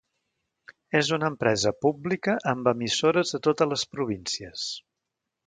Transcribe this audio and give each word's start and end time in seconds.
És 0.99 1.11
una 1.17 1.29
empresa 1.33 1.73
pública 1.87 2.35
amb 2.53 2.71
emissores 2.73 3.35
a 3.41 3.41
totes 3.49 3.71
les 3.75 3.85
províncies. 3.93 4.67